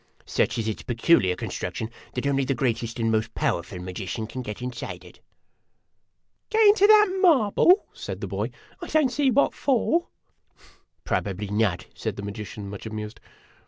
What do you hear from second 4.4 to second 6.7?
get inside of it."" Get